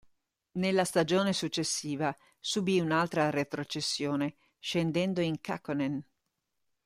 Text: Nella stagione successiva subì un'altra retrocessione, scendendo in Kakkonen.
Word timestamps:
Nella 0.53 0.83
stagione 0.83 1.31
successiva 1.31 2.17
subì 2.39 2.79
un'altra 2.79 3.29
retrocessione, 3.29 4.35
scendendo 4.57 5.21
in 5.21 5.39
Kakkonen. 5.39 6.03